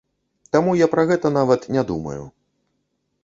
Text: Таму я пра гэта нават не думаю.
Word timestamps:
Таму 0.55 0.71
я 0.79 0.87
пра 0.93 1.03
гэта 1.11 1.31
нават 1.37 1.69
не 1.77 1.83
думаю. 1.91 2.21